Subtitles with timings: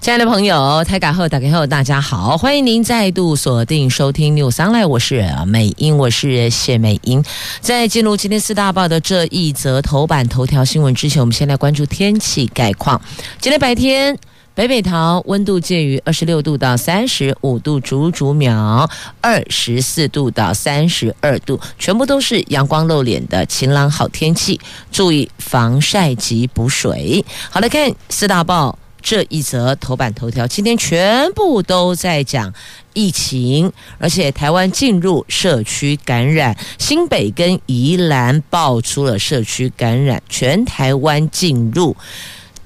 [0.00, 7.22] 亲爱的朋友，台港后打开后，大家好，欢迎您再度锁定收听 News Online，我是美英，我是谢美英。
[7.60, 12.98] 在进入今天四大报的这一则头版头条新闻之前，我们先来关注天气概况。
[13.40, 14.16] 今天白天，
[14.54, 18.88] 北北桃温度介于二十六度到三十五度，竹竹苗
[19.20, 24.58] 二十四度到三十二度，全部都是阳光露脸的晴朗好天气，
[24.90, 27.22] 注意防晒及补水。
[27.50, 28.78] 好来看四大报。
[29.02, 32.52] 这一则头版头条，今天全部都在讲
[32.92, 41.96] 疫情，而且台湾进入社区感染，新北跟宜兰爆出了社区感染，全台湾进入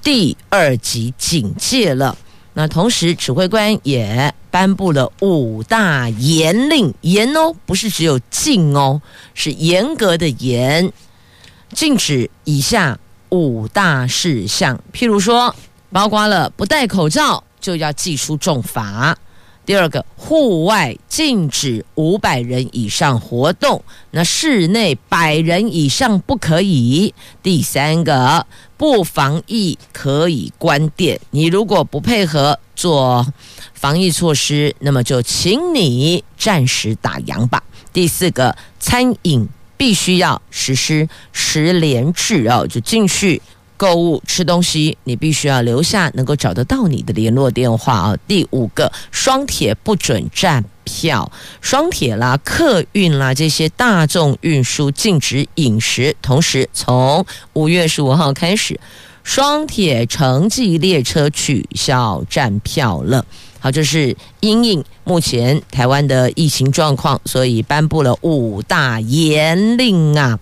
[0.03, 2.17] 第二级警戒了。
[2.53, 9.01] 那同时，指挥官也颁布了五大严令，严哦，不是只有禁哦，
[9.33, 10.91] 是严格的严，
[11.73, 12.97] 禁止以下
[13.29, 15.55] 五大事项，譬如说。
[15.95, 19.17] 包括了不戴口罩就要记出重罚。
[19.65, 27.13] 第二个，户外禁止五百人以上活动，那室内百人以上不可以。
[27.41, 33.25] 第三个，不防疫可以关店，你如果不配合做
[33.73, 37.63] 防疫措施，那么就请你暂时打烊吧。
[37.93, 43.41] 第四个，餐饮必须要实施十连制哦，就进去。
[43.77, 48.17] 购物吃东西，你必须要留下能够找得到你的联络电话啊。
[48.27, 56.15] 第五个，双铁不准站票，双铁啦、客运啦这些大众运输禁止饮食。
[56.21, 58.79] 同时，从五月十五号开始，
[59.23, 63.25] 双铁城际列车取消站票了。
[63.59, 70.39] 好，这是因应目前台湾的疫情状况，所以颁布了五大严令啊。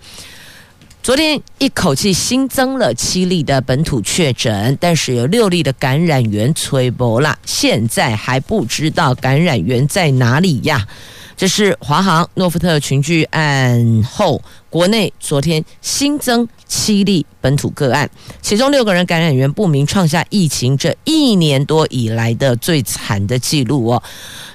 [1.04, 10.88] 昨天一口气新增了七例的本土确诊，但是有六例的感染源吹波了，现在还不知道感染源在哪里呀。
[11.36, 18.10] 这是华航诺富特群聚案后，国内昨天新增七例本土个案，
[18.42, 24.02] 其中六个人感染源不明，创下疫情这一年多以来的最惨的记录哦。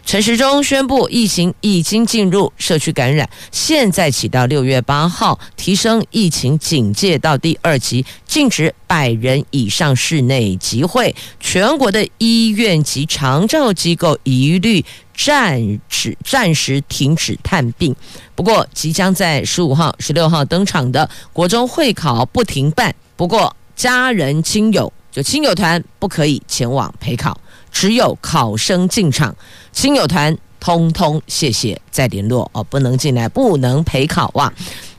[0.06, 14.84] 陈时中宣布，疫情已经进入社区感染，现在起到六月八号，提升疫情警戒到第二级，禁止百人以上室内集会，全国的医院及长照机构一律
[15.26, 17.94] 暂时暂时停止探病。
[18.36, 27.38] 不过，即将在十五号、十六号登场的国中会考不停办，不过家人亲友就亲友团不可以前往陪考。
[27.70, 29.36] 只有考生进场，
[29.74, 34.52] 亲友团通通谢谢再联络哦，不能进来，不能陪考啊。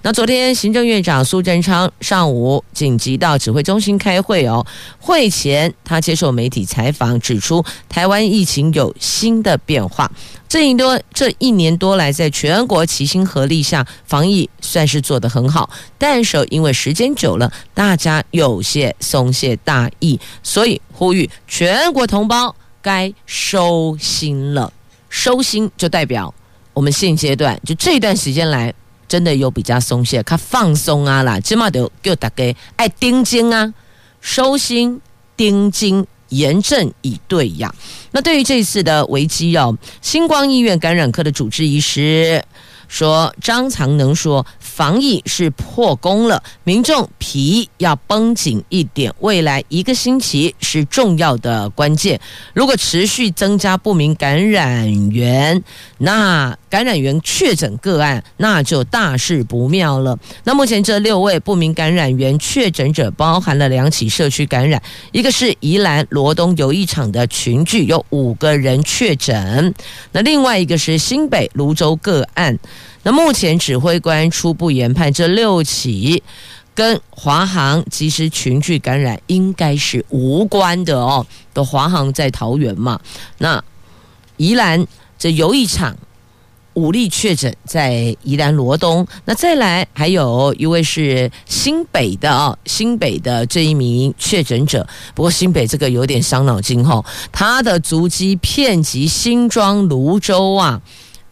[0.03, 4.65] 那昨天行政院长苏贞昌上午紧急到指挥中心开会哦，
[4.99, 10.11] 会前他接受媒体采访，指出台湾疫情有新的变化。
[10.49, 15.69] 这一多这一年多来，在全国齐心合力下，防疫算是做得很好，
[15.99, 24.73] 但是因为时间久了，大家有些松懈大意，所以呼吁全国同胞该收心了。
[25.11, 26.33] 收心就代表
[26.73, 28.73] 我们现阶段就这段时间来。
[29.11, 33.75] 真的有比较松懈，他放松啊啦，起码得叫大家爱盯紧啊，
[34.21, 35.01] 收心
[35.37, 37.75] 盯紧，严阵以对呀。
[38.13, 42.45] 那对于这次的危机哦，星光医院感染科的主治医师
[42.87, 44.47] 说，张长能说。
[44.81, 49.13] 防疫是破功了，民众皮要绷紧一点。
[49.21, 52.19] 未来一个星期是重要的关键，
[52.55, 55.63] 如果持续增加不明感染源，
[55.99, 60.19] 那感染源确诊个案，那就大事不妙了。
[60.45, 69.75] 那目前这六位不明感染源确诊者，包含了两起社区感染，一个是宜兰罗东游艺场的群聚，有五个人确诊，
[70.13, 72.59] 那另外一个是新北泸州个案。
[73.03, 76.23] 那目前指挥官初步研判，这六起
[76.75, 81.27] 跟华航机师群聚感染应该是无关的哦。
[81.55, 83.01] 的华航在桃园嘛，
[83.39, 83.65] 那
[84.37, 84.87] 宜兰
[85.19, 85.97] 这游艺场
[86.75, 97.03] 五例确诊在宜兰罗东，那再来还有一位是新北的哦，新北的这一名确诊者，不过新北这个有点伤脑筋哈，
[97.33, 100.83] 他的足迹遍及新庄、泸州啊，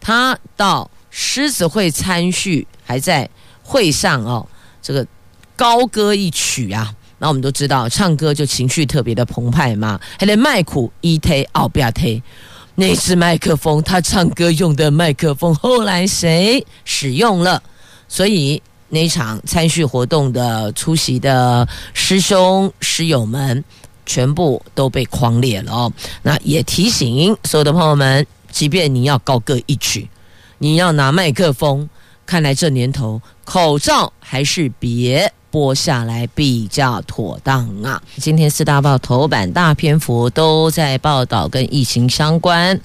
[0.01, 0.89] 他到。
[1.09, 3.29] 狮子会参叙还在
[3.63, 4.47] 会上哦，
[4.81, 5.05] 这个
[5.55, 6.93] 高歌一曲啊。
[7.21, 9.99] 那我们都知道，唱歌就情绪特别的澎湃嘛。
[10.17, 12.23] 还得麦苦一推奥比亚推，
[12.75, 17.61] 那支麦克风，他唱歌用的麦克风，后来谁使用了？
[18.07, 23.61] 所以那场参叙活动的出席的师兄师友们，
[24.05, 25.91] 全部都被匡列了哦。
[26.21, 30.09] 那也提醒所有的朋友们，即便你要高歌一曲，
[30.59, 31.89] 你要拿麦克风，
[32.25, 35.33] 看来这年头口罩还是别。
[35.51, 37.99] 剥下来比较妥当啊！
[38.17, 42.79] 今天四大报头版大篇幅都在报道跟疫情相关。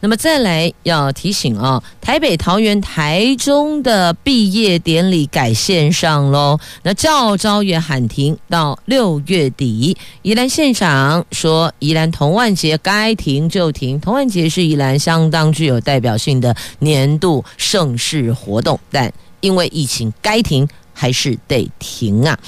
[0.00, 6.58] 那么再来要提醒啊，台北、桃园、台中的毕业典礼改线上喽。
[6.82, 9.96] 那教招也喊停到六月底。
[10.22, 14.00] 宜兰县长说，宜兰童万节该停就停。
[14.00, 20.68] 童万节是宜兰相当具有代表性的年度盛事活动，但因为疫情该停。
[20.92, 22.38] 还是得停啊！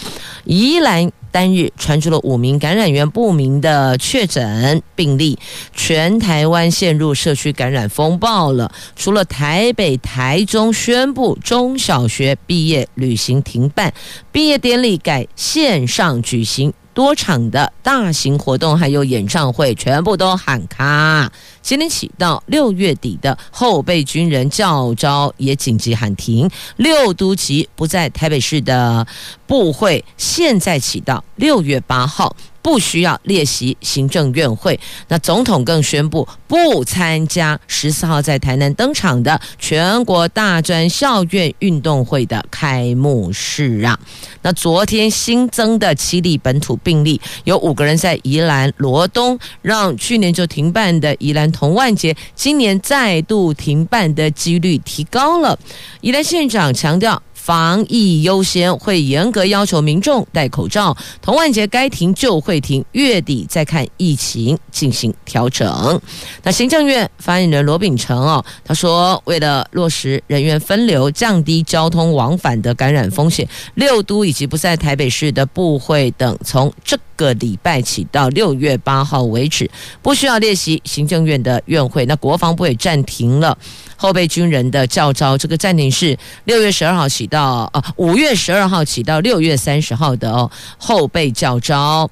[0.45, 5.37] 宜兰单日传出了五名感染源不明的确诊病例，
[5.75, 8.71] 全台湾陷入社区感染风暴了。
[8.95, 13.93] 除了台北、台中宣布中小学毕业旅行停办，
[14.31, 16.73] 毕业典礼改线上举行。
[16.95, 21.33] 多场的大型活动还有演唱会全部都喊卡，
[21.63, 29.07] 今天起到六月底的后备军人教招也紧急喊停，六都级不在台北市的
[29.47, 32.35] 部会现在起到六月八号。
[32.63, 34.79] 不需要列席行政院会，
[35.09, 43.99] 那总统更宣布不参加十四号在台南登场的全国大专校院运动会的开幕式啊。
[44.43, 55.59] 那昨天新增的七例本土病例，有五个人在宜兰罗东，让去年就停办的宜兰童万节，今年再度停办的几率提高了。
[56.01, 57.21] 宜兰县长强调。
[57.43, 60.97] 防疫优先，会严格要求民众戴口罩。
[61.21, 66.01] 童玩节该停就会停，月底再看疫情进行调整。
[66.45, 79.69] 那行政院发言人罗秉成哦，他说，为了落实人员分流，降低交通往返的感染风险，六都以及不在台北市的部会等，从这个礼拜起到六月八号为止，
[80.01, 82.07] 不需要列席行政院的院会。
[82.07, 83.59] 那国防部也暂停了。
[84.03, 90.51] 后备军人的教招，这个暂停是六月十二号起到啊，五月十二号起到六月三十号的哦。
[90.77, 92.11] 后备教招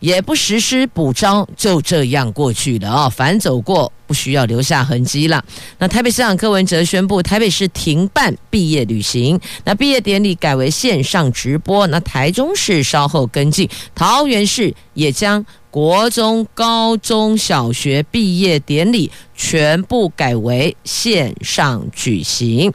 [0.00, 5.44] 也不实施补招，就这样过去了啊，反走过不需要留下痕迹了。
[5.78, 11.86] 那台北市长柯文哲宣布，台北市停办毕业旅行，那毕业典礼改为线上直播。
[11.86, 15.46] 那台中市稍后跟进，桃园市也将。
[15.72, 22.72] 国中、高中小学毕业典礼全部改为线上举行。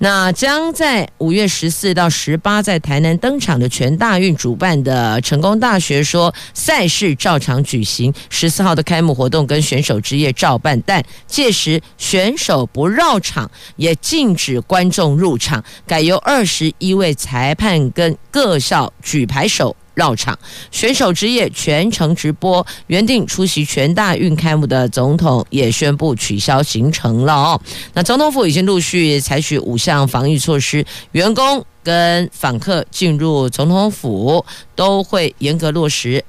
[0.00, 19.74] 那将在五月十四到十八在台南登场的全大运主办的成功大学说，赛事照常举行，十四号的开幕活动跟选手之夜照办，但届时选手不绕场，也禁止观众入场，改由二十一位裁判跟各校举牌手。
[19.98, 20.38] 绕场，
[20.70, 22.64] 选手之夜全程直播。
[22.86, 27.60] 原定出席全大运开幕的总统也宣布取消行程了哦。
[27.94, 34.44] 那总统府已经陆续采取五项防疫措施，员工跟访客进入总统府
[34.76, 36.24] 都会严格落实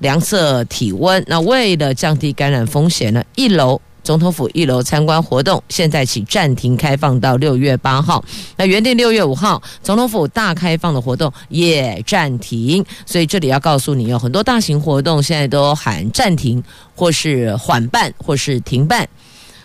[0.00, 1.24] 量测体温。
[1.26, 3.80] 那为了降低感染风险呢，一楼。
[4.08, 8.24] 总统府一楼参观活动现在起暂停开放到六月八号。
[8.56, 12.82] 那原定六月五号总统府大开放的活动也暂停。
[13.04, 16.64] 所以这里要告诉你，有很多大型活动现在都喊暂停，
[16.96, 19.06] 或是缓办，或是停办。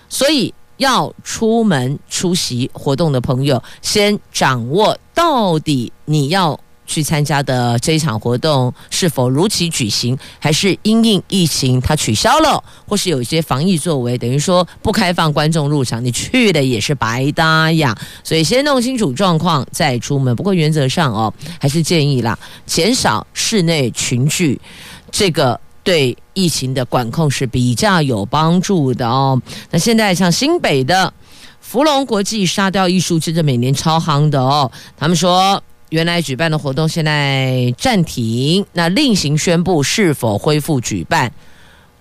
[0.09, 6.59] 所以要出门出席活动的朋友，先掌握到底你要。
[6.93, 17.97] 去参加的这一场活动是否如期举行，还是因应疫情它取消了，或是有一些防疫作为，等于说不开放观众入场，你去的也是白搭呀。
[18.23, 20.35] 所以先弄清楚状况再出门。
[20.35, 24.61] 不过原则上哦，还是建议啦，减少室内群聚，
[25.09, 29.41] 这个对疫情的管控是比较有帮助的哦。
[29.71, 31.11] 那现在像新北的
[31.59, 35.59] 福隆国际沙雕艺术真的每年超夯的哦，他们说。
[35.93, 41.31] 原来举办的活动现在暂停，那另行宣布是否恢复举办，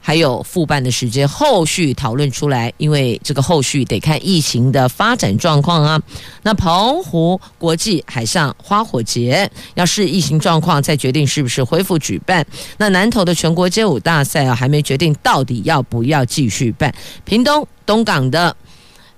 [0.00, 2.72] 还有复办的时间，后续讨论出来。
[2.78, 6.00] 因为这个后续得看疫情的发展状况啊。
[6.42, 12.42] 那澎湖国际海上花火节要视疫情状况再决定是不是恢复举办。
[12.78, 16.90] 那南投的全国街舞大赛啊，还没决定到底要不要继续办。
[17.26, 18.56] 屏东东港的。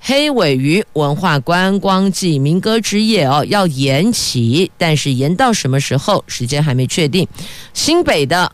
[0.06, 6.22] 黑尾鱼文化观光季民歌之夜哦，要延期，但是延到什么时候？
[6.26, 7.26] 时间还没确定。
[7.72, 8.52] 新北的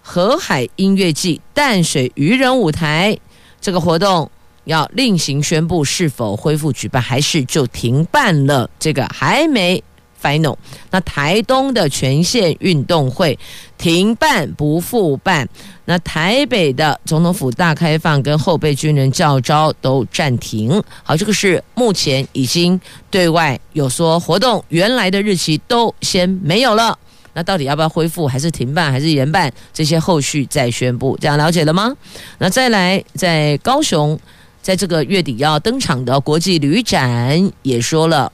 [0.00, 3.18] 河海音乐季淡水渔人舞台
[3.60, 4.30] 这个活动
[4.64, 8.70] 要另行宣布是否恢复举办，还是就停办了？
[8.78, 9.84] 这个还没。
[10.26, 10.56] final，
[10.90, 13.38] 那台东的全县运动会
[13.78, 15.48] 停办不复办，
[15.84, 20.82] 那台北的总统府大开放跟后备军人教招都暂停。
[21.04, 22.80] 好，这个是目前已经
[23.10, 26.98] 对外有说活动原来的日期都先没有了。
[27.34, 29.52] 那到底要不要恢复，还是停办，还是延办？
[29.72, 31.16] 这些后续再宣布。
[31.20, 31.94] 这样了解了吗？
[32.38, 34.18] 那再来，在高雄，
[34.62, 38.32] 在这个月底要登场的国际旅展也说了。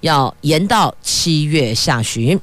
[0.00, 2.40] 要延到七月下旬。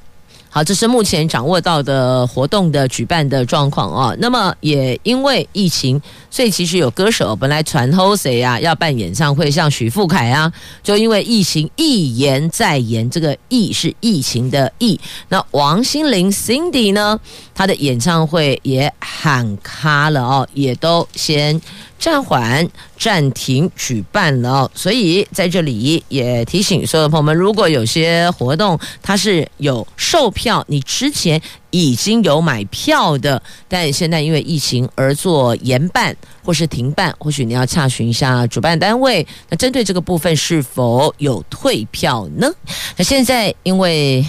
[0.50, 4.16] 好，这是目前掌握到的活动的举办的状况哦。
[4.20, 6.02] 那么也因为疫情，
[6.32, 10.52] 所以其实有歌手本来传呼谁啊要办演唱会，像许富凯啊，
[10.82, 13.08] 就因为疫情一延再延。
[13.10, 15.00] 这个“疫”是疫情的“疫”。
[15.30, 17.20] 那王心凌 Cindy 呢，
[17.54, 21.62] 她的演唱会也喊卡了哦，也都先。
[22.00, 31.42] 暂缓、暂停举办了，所以在这里也提醒所有朋友们，如果有些活动它是有售，票你之前
[31.72, 39.26] 已经有买票的，但现在因为疫情而做延办或是停办，或许你要查询一下主办单位。
[39.50, 42.48] 那针对这个部分是否有退票呢？
[42.96, 44.24] 那现在因为。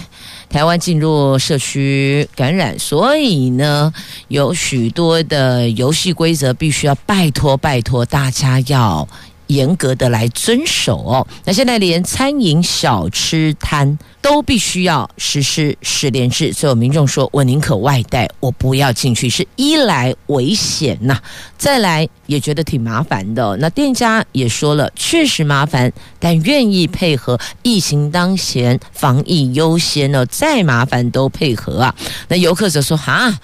[0.49, 3.93] 台湾进入社区感染，所以呢，
[4.29, 9.07] 有许多的游戏规则必须要拜托拜托大家要
[9.49, 11.27] 严格的来遵守哦。
[11.43, 21.19] 那现在连餐饮小吃摊都必须要实施十连制，所以有民众说：“我宁可外带，我不要进去。”是一来危险呐，
[21.57, 23.55] 再来也觉得挺麻烦的。
[23.57, 27.39] 那店家也说了，确实麻烦，但愿意配合。
[27.61, 31.95] 疫情当前，防疫优先呢，再麻烦都配合啊。
[32.27, 33.39] 那游客则说：“哈。”啊，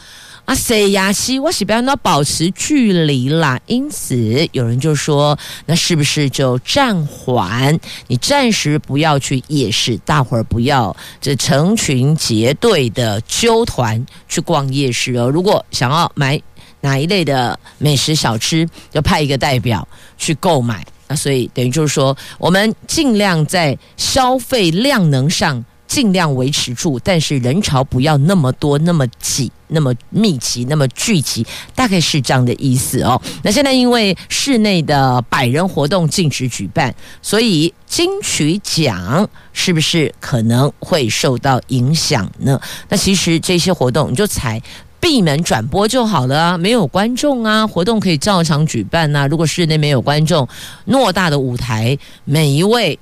[0.46, 1.12] 啊谁呀？
[1.12, 3.60] 西，我是不要那保持距离啦。
[3.66, 5.36] 因此，有人就说，
[5.66, 7.80] 那是不是就暂缓？
[8.06, 15.28] 你暂时不要去夜市，大伙儿不要这成群结队的揪团去逛夜市哦。
[15.28, 16.40] 如果想要买
[16.82, 20.86] 哪一类的美食小吃，就派一个代表去购买。
[21.08, 25.66] 那所以等于就是说，我们尽量在消费量能上。
[25.96, 33.22] 尽量维持住，但是人潮不要那么多、那么挤、那么密集、那么聚集，大概是这样的意思哦。
[33.44, 42.60] 那现在因为室内的百人活动禁止举办，所以金曲奖是不是可能会受到影响呢？
[42.90, 44.62] 那其实这些活动你就采
[45.00, 49.28] 闭门转播就好了啊，没有观众啊，活动可以照常举办呐、啊。
[49.28, 50.46] 如果室内没有观众，
[50.88, 53.00] 偌大的舞台，每一位，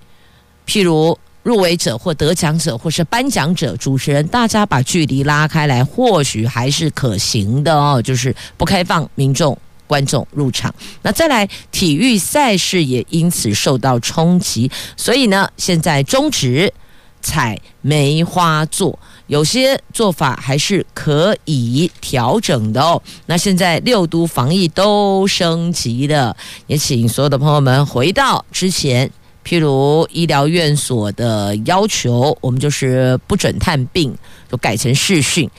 [0.68, 1.18] 譬如。
[1.44, 8.02] 入围者或得奖者或是颁奖者，主持人，大家把距离拉开来，或许还是可行的哦。
[8.02, 10.74] 就是不开放民众观众入场。
[11.02, 16.74] 那再来，体育赛事也因此受到冲击，所以呢，现在终止
[17.22, 18.98] 采梅花座，
[19.28, 23.02] 有些做法还是可以调整的哦。
[23.26, 26.36] 那现在六都防疫都升级了，
[26.68, 29.12] 也请所有的朋友们回到之前。
[29.46, 34.16] 譬如医疗院所的要求，我们就是不准探病，
[34.50, 35.50] 就改成视讯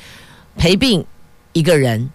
[0.57, 1.05] 陪病
[1.53, 2.11] 一个人，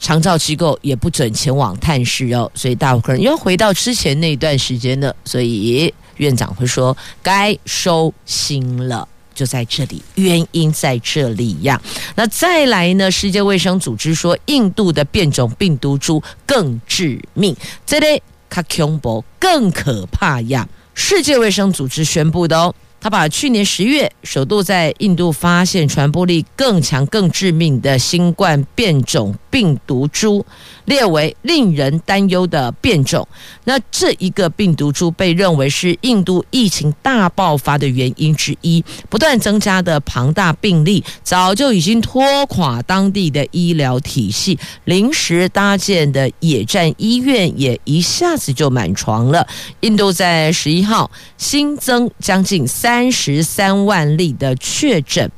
[0.00, 2.50] 长照机构也不准前往探视哦。
[2.54, 11.80] 所以大部分人又回到之前那段时间的，所以院长会说该收心了，就在这里，原因在这里呀。
[12.14, 13.10] 那再来呢？
[13.10, 20.68] 世界卫生组织说，印度的变种病毒株更致命，这类卡恐怖更可怕呀。
[21.00, 22.74] 世界卫生组织宣布的哦。
[23.00, 30.44] 他把去年十月首度在印度发现传播力更强、更致命的新冠变种病毒株
[30.86, 33.26] 列为令人担忧的变种。
[33.64, 38.84] 那这一个病毒株被认为是印度疫情大爆发的原因之一。
[39.08, 49.46] 不断增加的庞大病例早就已经拖垮当地的医疗体系，临时搭建的野战医院也一下子就满床了。
[49.82, 52.87] 印度在十一号新增将近三。
[52.88, 55.30] 三十三万例的确诊，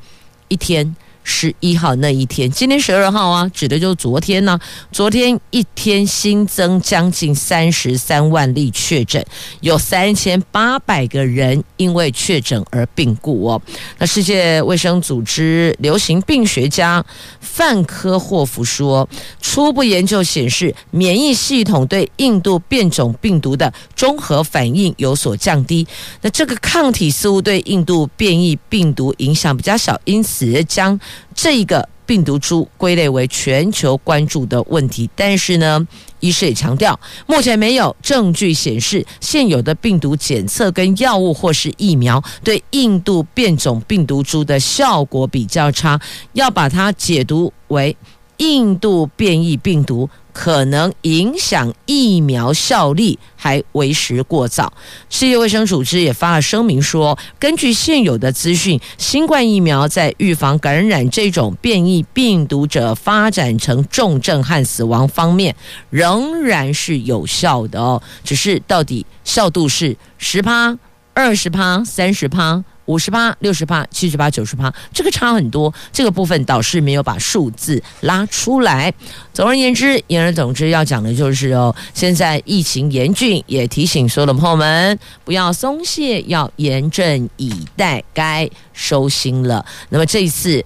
[0.47, 4.59] 一天十一号那一天，今天十二号啊，指的就是昨天呢、
[4.91, 9.23] 昨天一天新增将近三十三万例确诊，
[9.61, 13.61] 有三千八百个人因为确诊而病故哦。
[13.97, 17.03] 那世界卫生组织流行病学家
[17.39, 19.07] 范科霍夫说，
[19.41, 25.87] 初步研究显示，免疫系统对印度变种病毒的综合反应有所降低。
[26.21, 30.99] 那这个抗体似乎对印度变异病毒影响比较小，因此将
[31.33, 35.87] 这个病毒株归类为全球关注的问题，但是呢，
[36.19, 45.99] 医师也强调，目前没有证据显示现有的病毒检测跟药物或是疫苗对印度变种病毒株的效果比较差，
[46.33, 47.95] 要把它解读为
[48.41, 50.09] 印度变异病毒。
[50.33, 54.71] 可能影响疫苗效力，还为时过早。
[55.09, 65.53] 世界卫生组织也发了声明说，根据现有的资讯，新冠疫苗在预防感染这种变异病毒者发展成重症和死亡方面，
[65.89, 68.01] 仍然是有效的哦。
[68.23, 70.79] 只是到底效度是十趴、
[71.13, 72.63] 二十趴、三十趴？
[72.85, 75.73] 五十八、六十八、七十八、九十八，这个差很多。
[75.93, 78.93] 这个部分导师没有把数字拉出来。
[79.33, 89.63] 总而言之，言而总之，要讲的就是哦，现在疫情严峻，也提醒所有的朋友们不要松懈，要严阵以待，该收心了。
[89.89, 90.63] 那么这一次，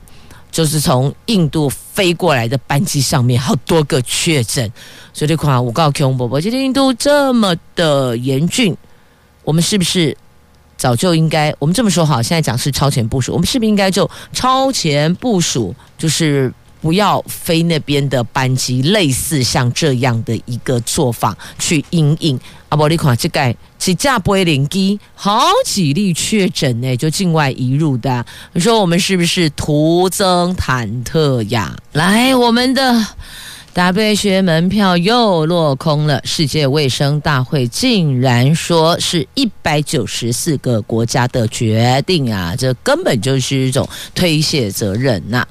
[0.51, 4.71] 就是从印度飞过来的班机上面，好多个确诊。
[5.13, 8.75] 所以这块我告诉 Q 伯伯，今天印度这么的严峻，
[9.43, 10.17] 我们是不是？
[10.77, 22.39] 早就应该，我们这么说好，现在讲是超前部署，我们是不是应该就超前部署，就是不要飞那边的班机，类似像这样的一个做法去因应。
[22.69, 31.75] 阿伯利卡这盖几架波音机，好几例确诊呢，就境外移入的，你说我们是不是徒增忐忑呀？
[31.93, 33.07] 来，我们的。
[33.75, 36.21] WHO 门票又落空了。
[36.23, 45.45] 世界卫生大会竟然说是一百九十四个国家的决定啊，这根本就是一种推卸责任呐、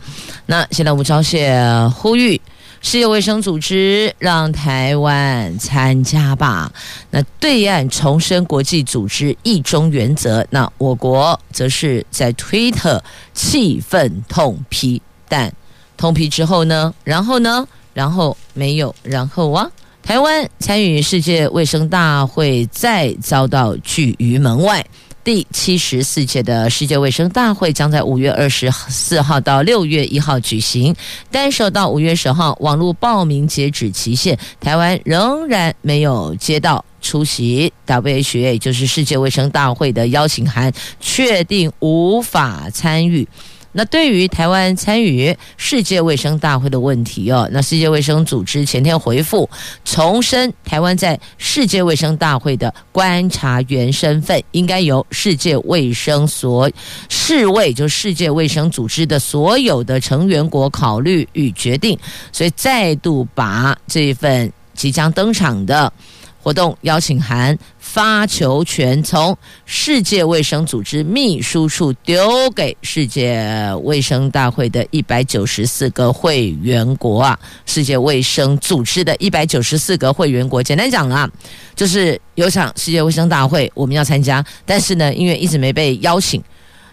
[0.47, 2.41] 那现在吴钊燮呼吁
[2.81, 6.73] 世界卫生组织让台湾参加吧。
[7.11, 13.05] 那对岸重申国际组织一中原则，那我国则是在推特
[13.35, 15.53] 气愤痛批，但
[15.99, 16.95] 痛批之后呢？
[17.05, 17.69] 然后呢？
[17.95, 19.71] 然后没有然后啊！
[20.03, 24.85] 台湾参与世界卫生大会再遭到拒于门外。
[25.25, 30.95] 第七十四届的世界卫生大会将在五月二十四号到六月一号举行，
[31.31, 43.27] 但受到五月十号网络报名截止期限，台湾仍然没有接到出席 WHO，也就是世界卫生大会的邀请函，确定无法参与。
[43.77, 49.51] 那对于台湾参与世界卫生大会的问题哦，那世界卫生组织前天回复
[49.85, 56.71] 重申，台湾在世界卫生大会的观察员身份应该由世界卫生所
[57.09, 61.99] 世卫，就世界卫生组织的所有的成员国考虑与决定，
[62.33, 65.93] 所以再度把这份即将登场的。
[66.45, 81.27] 活动邀请函发球权从世界卫生组织秘书处丢给世界卫生大会的一百九十四个会员国啊，世界卫生组织的一百九十四个会员国，简单讲啊，
[81.75, 86.45] 就是有场世界卫生大会我们要参加，但是呢，因为一直没被邀请，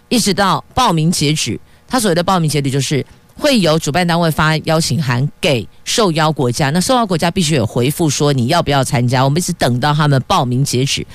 [0.08, 3.04] 一直到报名截止，他所谓的报名截止就是。
[3.34, 9.24] 会由主办单位发邀请函给受邀国家，那受邀国家必须有回复说你要不要参加。
[9.24, 11.06] 我们一直等到他们报名截止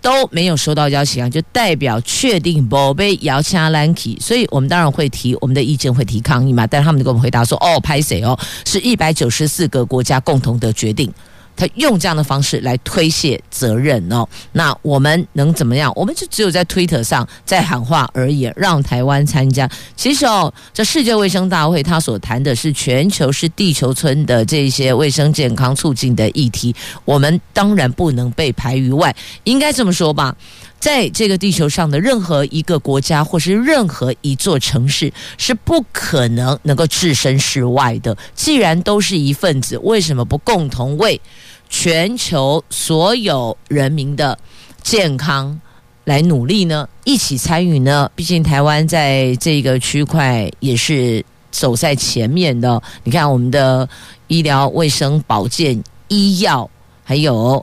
[0.00, 6.66] 都没有收到邀请函，就代表确定不被邀请来提，所以我们当然会提我们的意见，会提抗议嘛。
[6.66, 11.12] 但他们就给我们回答说：“哦，拍谁哦，是一百九十四个国家共同的决定。”
[11.56, 15.92] 他用这样的方式来推卸责任哦，那我们能怎么样？
[15.94, 19.68] 我们就只有在推特上在喊话而已，让台湾参加。
[19.94, 30.34] 其实哦，这世界卫生大会他所谈的是全球是地球村的这些卫生健康促进的议题，我们当然不能被排于外，应该这么说吧。
[30.80, 38.16] 在这个地球上的任何一个国家，或是任何一座城市，是不可能能够置身事外的。
[38.34, 41.20] 既然都是一份子，为什么不共同为
[41.68, 44.36] 全球所有人民的
[44.82, 45.60] 健康
[46.04, 46.88] 来努力呢？
[47.04, 48.10] 一起参与呢？
[48.16, 52.82] 毕竟台湾在这个区块也是走在前面的。
[53.04, 53.86] 你看，我们的
[54.28, 56.68] 医疗卫生保健、医药，
[57.04, 57.62] 还有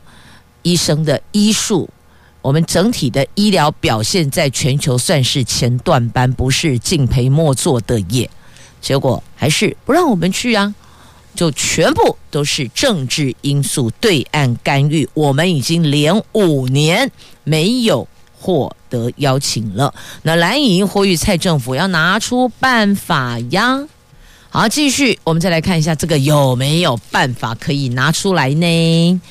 [0.62, 1.90] 医生的医术。
[2.48, 8.30] 我们整体的医疗表现在全球算是前段班，不是敬陪末座的耶。
[8.80, 10.74] 结果还是不让我们去啊，
[11.36, 17.12] 就全部都是政治因素，对岸干预，我们已经连五年
[17.44, 18.08] 没有
[18.40, 19.94] 获得邀请了。
[20.22, 23.86] 那蓝营呼吁蔡政府要拿出办法呀。
[24.48, 29.22] 好，继续，我们再来看一下这个有没有办法可以拿出来呢？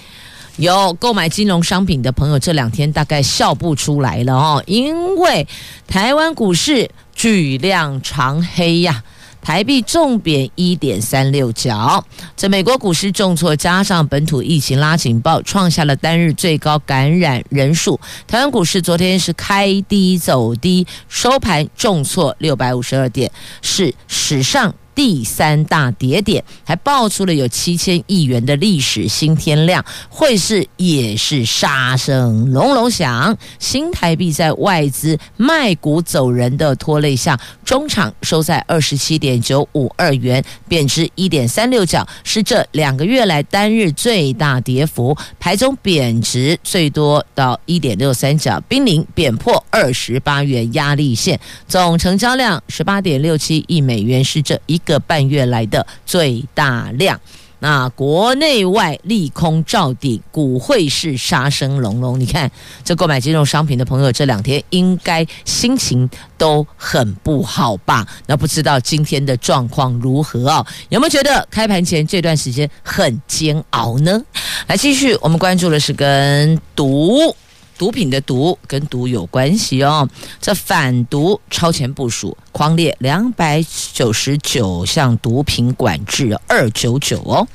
[0.56, 5.46] 有购买金融商品的朋友，这两天大概笑不出来了哦，因为
[5.86, 9.02] 台湾股市巨量长黑呀，
[9.42, 12.02] 台币重贬一点三六角。
[12.34, 18.00] 这美国股市重挫，加上本土疫情拉警报，创下了单日最高感染人数。
[18.26, 24.74] 台湾股市昨天是开低走低，收盘重挫六百五十二点，是史上。
[24.96, 33.36] 第三大跌点，还爆出了有七千亿元的历史新天量，汇市也是杀声隆隆响。
[33.58, 45.14] 新台币在外资卖股走人的拖累下，中场收在二十七点九五二元，贬值一点三六角，是这两个月来单日最大跌幅。
[45.38, 51.38] 盘中贬值最多到一点六三角，濒临贬破二十八元压力线。
[51.68, 57.20] 总成交量十八点六七亿美元，是这一个半月来的最大量，
[57.58, 62.18] 那国内外利空照顶，股汇市杀声隆隆。
[62.18, 62.50] 你看，
[62.84, 68.06] 这购买金融商品的朋友，这两天应该心情都很不好吧？
[68.26, 70.66] 那不知道今天的状况如何啊？
[70.88, 74.22] 有没有觉得开盘前这段时间很煎熬呢？
[74.68, 77.34] 来，继续，我们关注的是跟毒。
[77.78, 80.08] 毒品的毒跟毒有关系哦，
[80.40, 87.46] 这反毒超前部署，框列两百九十九项毒品管制，二九九哦，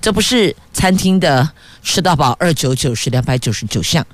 [0.00, 1.48] 这不是餐厅的
[1.84, 4.04] 吃到饱，二九九是两百九十九项。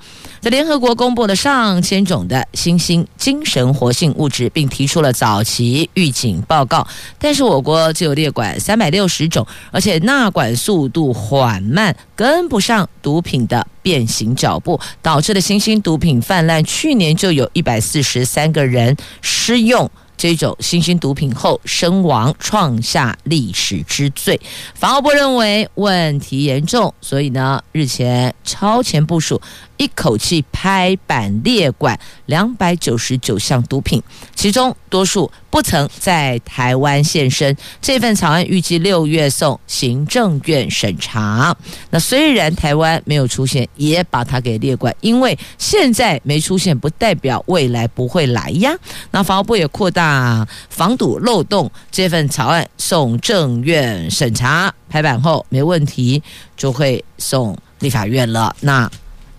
[0.41, 6.87] 在联合国公布了上千种的新兴精神活性物质，并提出了早期预警报告，
[7.19, 16.63] 但是我国只有列管三百六十种，而且纳管速度缓慢，跟不上毒品的变形脚步，导致的新兴毒品泛滥。
[16.65, 19.91] 去年就有一百四十三个人施用。
[20.21, 24.39] 这种新型毒品后身亡，创下历史之最。
[24.75, 29.41] 法务部认为问题严重，所以呢，日前超前部署，
[29.79, 34.03] 一口气拍板列管两百九十九项毒品，
[34.35, 37.57] 其中多数不曾在台湾现身。
[37.83, 41.55] 这份草案预计六月送行政院审查。
[41.91, 48.73] 那虽然台湾没有出现，也把它给列管，因为现在没出现，不代表未来不会来呀。
[49.11, 56.23] 那法务部也扩大防堵漏洞，这份草案送政院审查，拍板后没问题，
[56.57, 58.55] 就会送立法院了。
[58.61, 58.91] 那。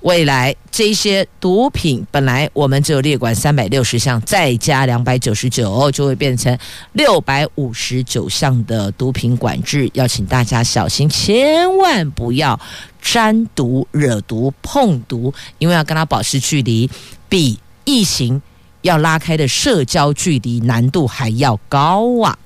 [0.01, 6.57] 未来这些毒品本来我们只有列管三百六十项，再加两百九十九，就会变成
[6.93, 9.89] 六百五十九项的毒品管制。
[9.93, 12.59] 要请大家小心，千万不要
[12.99, 16.89] 沾毒、惹毒、碰毒，因为要跟他保持距离，
[17.29, 18.41] 比疫情
[18.81, 22.37] 要拉开的社交距离难度还要高啊！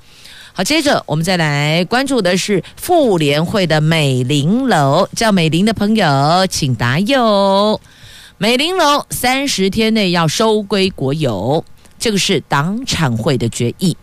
[0.58, 7.82] 好，接着我们再来关注的是妇联会的美玲楼，叫美玲的朋友请答哟。
[8.38, 11.62] 美玲楼三十天内要收归国有，
[12.00, 13.98] 这个是党产会的决议。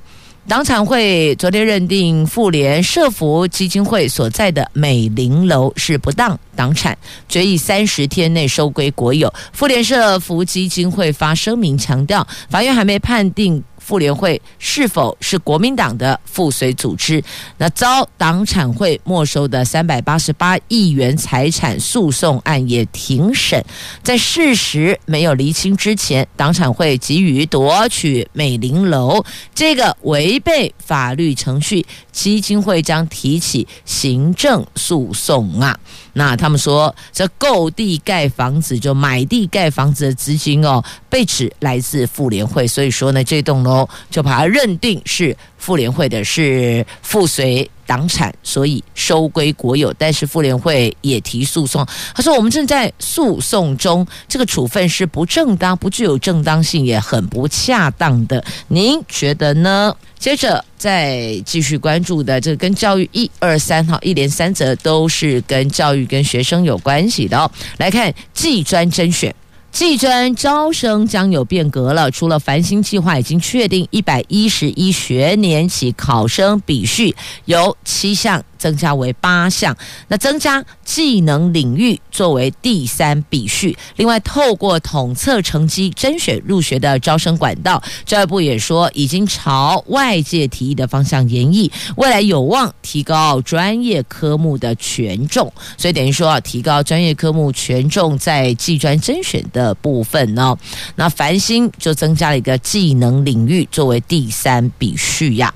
[0.47, 6.99] 党产会昨天认定妇联社福基金会所在的美玲楼是不当党产，
[7.31, 9.33] 决议三十天内收归国有。
[9.55, 13.65] 妇联社福基金会发声明强调，法院还没判定。
[13.93, 17.23] 妇联会是否是国民党的附随组织？
[17.59, 23.63] 那遭党产会没收的三百八十八亿元财产诉讼案也庭审，
[24.03, 29.23] 在事实没有厘清之前，党产会急于夺取美玲楼，
[29.55, 35.79] 这个违背法律程序，基金会将提起行政诉讼啊。
[36.15, 49.93] 那他们说，这购地盖房子就买地盖房子的资金哦，被指来自妇联会，所以说呢，这栋楼就把它认定是妇联会的，是附随党产，所以收归国有。
[49.95, 58.43] 但是妇联会也提诉讼，他说我们正在诉讼中，这个处分是不正当、不具有正当性，也很不恰当的。
[58.69, 59.95] 您觉得呢？
[60.19, 67.51] 接着再继续关注的，这个跟教育一二三号一连三则都是跟教育跟学生有关系的哦。
[67.79, 69.35] 来看技专甄选。
[69.73, 79.77] 技专招生将有变革了，除了繁星计划已经确定一百一十一学年起考生比序由七项增加为八项。
[80.07, 83.77] 那增加技能领域作为第三比序。
[83.97, 95.53] 另外，透过统测成绩甄选入学的招生管道，教育部也说已经朝外界提议的方向研议，未来有望提高专业科目的权重。
[95.77, 100.57] 所以等于说啊，提高专业科目权重在技专甄选的部分呢，
[100.95, 105.53] 那繁星就增加了一个技能领域作为第三比序呀。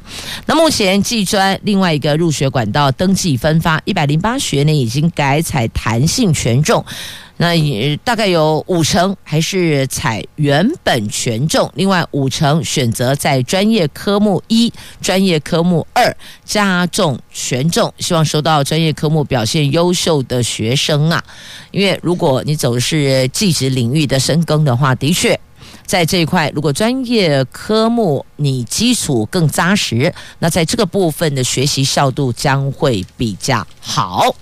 [0.46, 6.84] 那目前技专另外一个入学管道登记分发一百零八学年已经改采弹性权重。
[7.38, 21.22] 那也大概有五成还是采原本权重，另外五成选择在专业科目一、专业科目二加重权重，希望收到专业科目表现优秀的学生啊。
[21.72, 25.38] 因为如果你走的是技职领域的深耕的话，的确。
[25.86, 34.34] 在这一块，如果专业科目你基础更扎实，那在这个部分的学习效度将会比较好。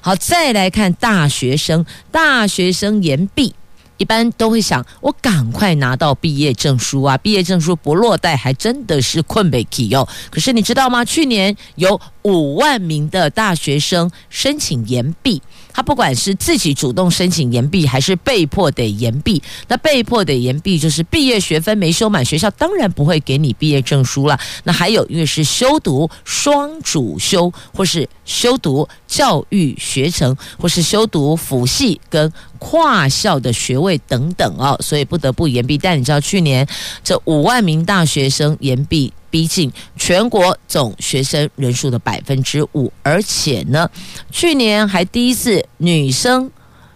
[0.00, 3.52] 好，再来看大学生，大学生延毕，
[3.96, 7.18] 一般都会想，我赶快拿到毕业证书啊！
[7.18, 10.08] 毕业证书不落袋，还真的是困不起哦。
[10.30, 11.04] 可是你知道吗？
[11.04, 15.42] 去年有五万名的大学生申请延毕。
[15.72, 24.38] 他不管是自己主动申请延毕，还是被迫得延毕，那被迫得延毕就是毕业学分没修满，学校当然不会给你毕业证书了。
[24.64, 35.78] 那还有，因为是修读双主修，或是修读教育学程，或是修读辅系跟跨校的学位等等哦，所以不得不延毕。
[35.78, 36.66] 但你知道，去年
[37.02, 39.12] 这五万名大学生延毕。
[39.32, 43.90] 逼近全国总学生人数的百分之五，而且呢，
[44.30, 46.50] 去年还第一次女生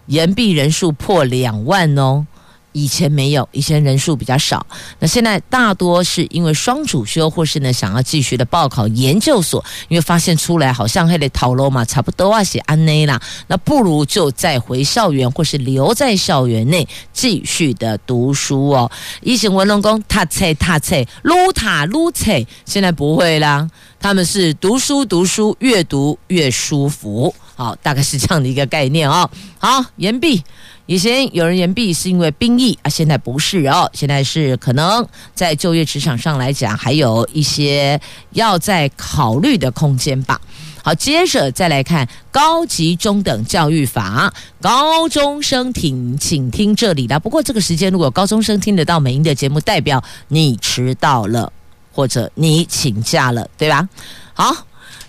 [0.05, 2.27] 延毕人数破两万哦。
[2.73, 4.65] 以前没有，以前人数比较少。
[4.99, 18.91] 那现在大多是因为双主修，或是呢想要继续的报考研究所，因为发现出来好像还得讨论嘛，差不多啊写安内啦，那不如就再回校园，或是留在校园内继续的读书哦。
[19.21, 23.67] 以前文龙公踏菜踏菜撸塔撸菜，现在不会啦，
[23.99, 27.33] 他们是读书读书，越读越舒服。
[27.57, 29.27] 好，大概是这样的一个概念哦。
[29.57, 30.43] 好，延毕。
[30.85, 37.99] 以前有人延毕是因为兵役啊，现在不是哦，现在是可能在就业职场上来讲，还有一些
[38.33, 40.39] 要再考虑的空间吧。
[40.83, 47.19] 好，接着再来看高级中等教育法，高中生听，请听这里的。
[47.19, 51.51] 不过这个时间，如果高中生听得到美英的节目，代表你迟到了，
[51.91, 53.89] 或者你请假了，对吧？
[54.35, 54.55] 好，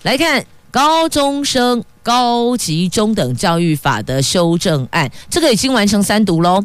[0.01, 1.85] 来看高中生。
[2.09, 6.59] 高级中等教育法的修正案，这个已经完成三读喽。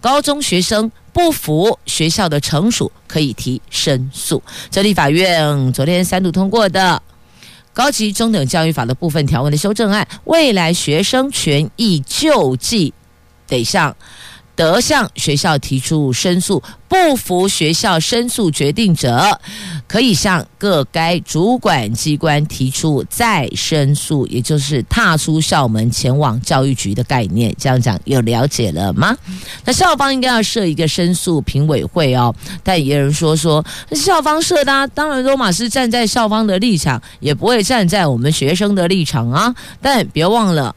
[0.00, 4.42] 高中学生不服学校的惩处，可以提申诉。
[4.72, 7.00] 这立法院昨天三读通过的
[7.72, 12.92] 高级中等教育法的部分条文的修正案，未来学生权益救济
[13.46, 13.96] 得向。
[14.58, 19.40] 得向学校提出申诉，不服学校申诉决定者，
[19.86, 27.54] 可以向各该主管机关提出再申诉，也就是踏出校门前往教育局的概念。
[27.56, 29.16] 这样讲有了解了吗？
[29.64, 32.34] 那校方应该要设一个申诉评委会哦。
[32.64, 39.54] 但也有人说说，校方设的，当然罗马是站在校方的立场，也不会站在我们学生的立场啊。
[39.80, 40.74] 但别忘了。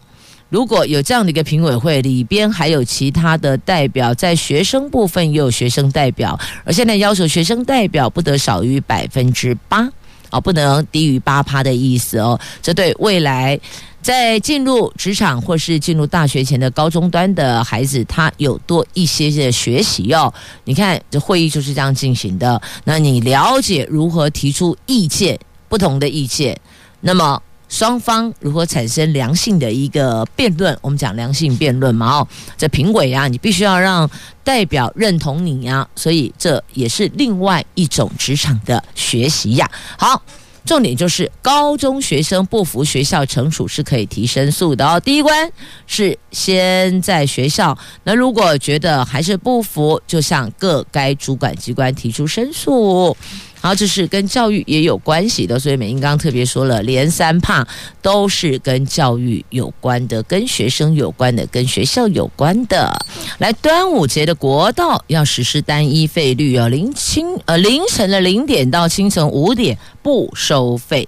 [0.52, 9.90] 如果有这样的一个评委会，里边还有其他的代表，在学生部分也有学生代表，而现在要求学生代表不得少于百分之八，
[10.30, 12.38] 哦，不能低于八趴的意思哦。
[12.62, 13.58] 这对未来
[14.02, 20.34] 在进入职场或是进入大学前的高中端的孩子，他有多一些些学习哦。
[20.66, 22.62] 你看，这会议就是这样进行的。
[22.84, 26.60] 那你了解如何提出意见，不同的意见，
[27.00, 27.42] 那么。
[27.72, 30.78] 双方如何产生良性的一个辩论？
[30.82, 34.08] 我们讲良性辩论嘛，哦，这评委啊，你必须要让
[34.44, 39.72] 代表认同你呀，所以这也是另外一种职场的学习呀。
[39.98, 40.22] 好，
[40.66, 45.00] 重点就是高中学生不服学校惩处是可以提申诉的哦。
[45.00, 45.50] 第一关
[45.88, 53.16] 是先在学校，那如果觉得还是不服，就向各该主管机关提出申诉。
[53.62, 57.66] 好，这是跟教育也有关系的，所以美英刚刚特别说了，连三怕
[58.02, 62.92] 都是跟教育有关的，跟学生有关的，跟学校有关的。
[63.38, 71.08] 来，端午节的国道要实施单一费率哦，凌清呃凌晨的零点到清晨五点不收费。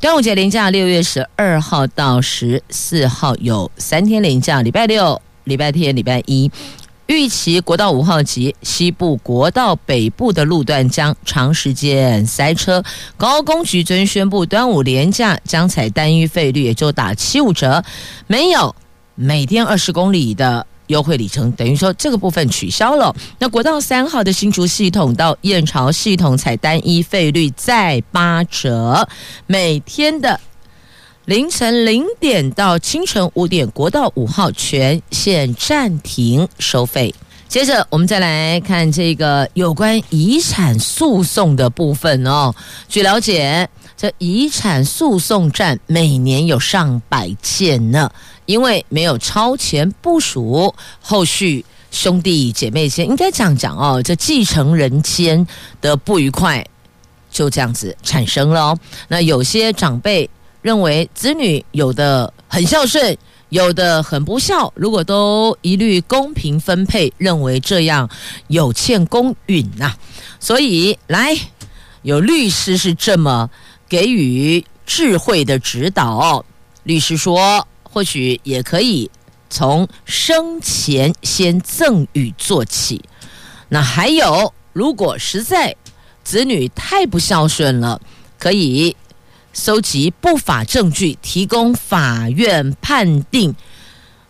[0.00, 6.48] 端午节连假六月十二号到十四号有三天连假，礼拜六、礼拜天、礼拜一。
[7.08, 12.84] 预期国道五号及西部国道北部的路段将长时间塞车。
[13.16, 17.82] 高工局昨宣布，端午连假将采单一费率，也就打七五折，
[18.26, 18.76] 没有
[19.14, 23.16] 每天二十公里的优惠里程，等于说这个部分取消了。
[23.38, 29.08] 那国道三号的新竹系统到燕巢系统采单一费率再八折，
[29.46, 30.38] 每天的。
[31.28, 37.14] 凌晨零点到清晨五点，国道五号全线暂停收费。
[37.46, 42.54] 接着，我们再来看这个有关遗产诉讼的部分哦。
[42.88, 48.10] 据了解，这遗产诉讼战每年有上百件呢，
[48.46, 55.46] 因为没有超前部署，后续兄弟姐妹间应该这样讲哦，这继承人间
[55.82, 56.64] 的不愉快
[57.30, 58.74] 就这样子产生了。
[59.08, 60.30] 那有些长辈。
[60.60, 63.16] 认为子女有的很孝顺，
[63.48, 64.72] 有的很不孝。
[64.74, 68.10] 如果都一律公平分配，认为这样
[68.48, 69.94] 有欠公允呐。
[70.40, 71.36] 所以来，
[72.02, 73.48] 有律师是这么
[73.88, 76.44] 给予智慧的指导。
[76.82, 79.10] 律师说，或许也可以
[79.48, 83.02] 从生前先赠与做起。
[83.68, 85.76] 那还有，如果实在
[86.24, 88.00] 子女太不孝顺了，
[88.38, 88.96] 可以。
[89.58, 93.52] 收集不法证据，提供法院判定，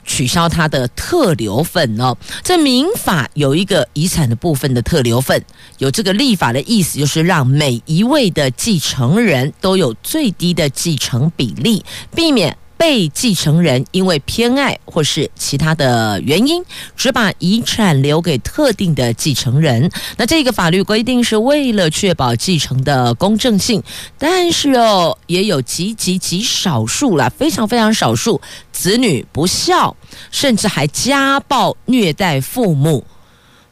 [0.03, 2.17] 取消他的特留份哦。
[2.43, 5.45] 这民法有一个遗产的部分的特留份，
[5.77, 12.57] 有这个立法的意思，就是让每一位的继承人都有最低的继承比例，避免。
[12.79, 16.65] 被继承人因为偏爱或是其他的原因，
[16.97, 19.91] 只把遗产留给特定的继承人。
[20.17, 23.83] 那这个法律规定是为了确保继承的公正性，
[24.17, 28.41] 但是哦，也有极极极少数啦，非常非常少数
[28.73, 29.95] 子女不孝，
[30.31, 33.05] 甚至还家暴虐待父母。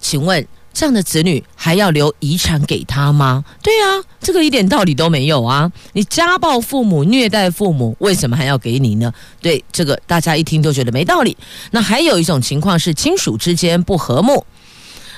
[0.00, 0.46] 请问？
[0.76, 3.42] 这样的子女还要留遗产给他吗？
[3.62, 5.72] 对啊，这个一点道理都没有啊！
[5.94, 9.10] 你家暴父母、虐待父母，为什么还要给你呢？
[9.40, 11.34] 对，这个大家一听都觉得没道理。
[11.70, 14.44] 那还有一种情况是亲属之间不和睦。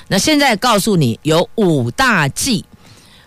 [0.07, 2.63] 那现在告诉你有五大忌，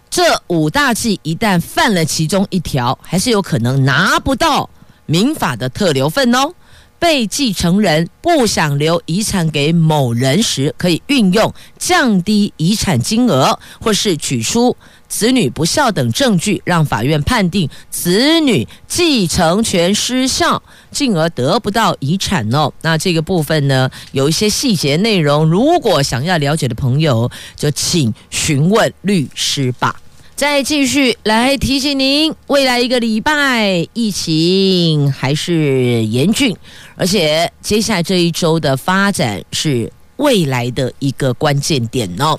[0.09, 4.71] 这五大忌一旦犯了其中一条，还是有可能拿不到
[5.05, 6.55] 民法的特留份哦。
[7.03, 14.77] 被继承人不想留遗产给某人时，可以运用降低遗产金额，或是举出
[15.09, 20.62] 子女不孝等证据，让法院判定子女继承权失效，
[20.93, 22.73] 进而得不到遗产哦。
[22.83, 30.01] 那这个部分呢，有一些细节内容，如果想要了解的朋友，就请询问律师吧。
[30.42, 36.57] 再继续来提醒您，未来一个礼拜疫情还是严峻，
[36.96, 42.37] 而且接下来这一周的发展是未来的一个关键点哦。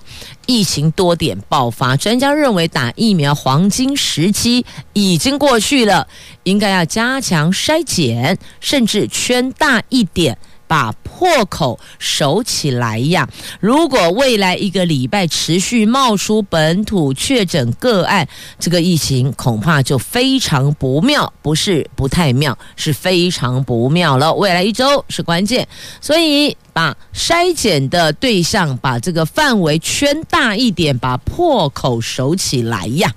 [0.47, 6.05] 疫情多点爆发，专家认为打疫苗黄金时期已经过去了，
[6.43, 10.37] 应该要加强筛检，甚至圈大一点。
[10.65, 10.91] 把
[11.23, 13.25] 破口守起来呀！
[13.62, 18.27] 如果未来一个礼拜持续冒出本土确诊个案，
[18.59, 24.33] 这个疫情恐怕就非常不妙，不是不太妙，是非常不妙了。
[24.33, 25.65] 未来一周是关键，
[26.01, 33.09] 所以把筛检的对象，把这个范围圈大一点，把破口守起来呀！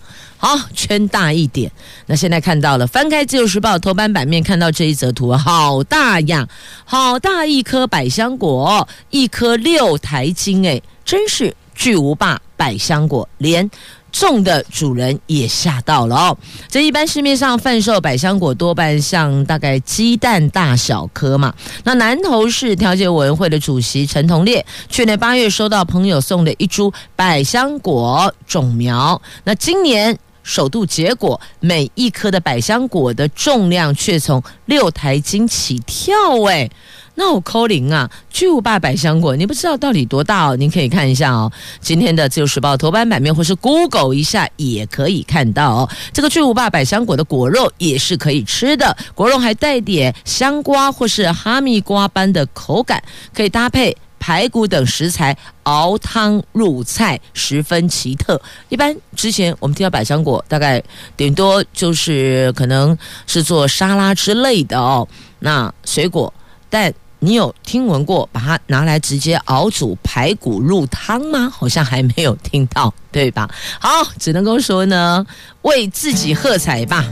[0.46, 1.68] 好，圈大一点。
[2.06, 6.46] 那现在看到了，翻开《自由时报》头版版面，看到这一则图，好大呀，
[6.84, 13.68] 好大一颗百香果，一颗六台斤，哎，真是巨无霸百香果，连
[14.12, 16.38] 种的主人也吓到了哦。
[16.68, 21.52] 这一般市面上贩售百香果，多半像大概鸡蛋大小颗嘛。
[21.82, 30.16] 那南投市调解委员会的主席陈同烈，去年八月收到朋友送的一株百香果种苗，那今年。
[30.46, 36.14] 首度结果，每一颗的百香果的重量却从六台斤起跳，
[36.48, 36.70] 哎，
[37.16, 38.08] 那我扣零啊！
[38.30, 40.56] 巨无霸百香果，你不知道到底多大哦？
[40.56, 45.90] 您可以看一下哦，今天的《自由时报》头版版面，或是 Google 一下也可以看到哦。
[46.12, 53.02] 这个巨无霸百香果的果肉也是可以吃的，果肉还带点香瓜或是哈密瓜般的口感，
[53.34, 53.96] 可以搭配。
[54.18, 58.40] 排骨等食材熬汤入菜，十分奇特。
[58.68, 60.82] 一般之前我们听到百香果，大概
[61.16, 65.06] 顶多就是可能是做沙拉之类的哦。
[65.38, 66.32] 那水果，
[66.68, 71.48] 但你有听闻过把它拿来直接熬煮排骨入汤吗？
[71.48, 73.48] 好像还没有听到，对吧？
[73.80, 75.24] 好，只能够说呢，
[75.62, 77.04] 为自己喝彩吧，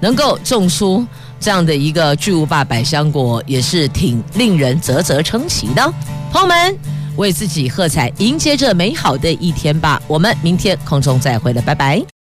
[0.00, 1.06] 能够种出。
[1.40, 5.92] 这样的一个巨无霸百香果也是挺令人啧啧称奇的，
[6.30, 6.78] 朋友们，
[7.16, 10.00] 为自己喝彩，迎接着美好的一天吧。
[10.06, 12.19] 我们明天空中再会了，拜拜。